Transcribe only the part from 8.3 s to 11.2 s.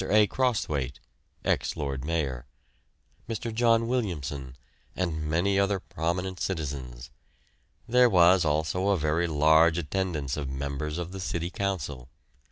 also a very large attendance of members of the